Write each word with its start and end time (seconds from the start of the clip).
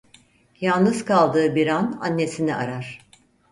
Yalnız 0.61 1.05
kaldığı 1.05 1.55
bir 1.55 1.67
an 1.67 1.99
annesini 2.01 2.55
arar. 2.55 2.99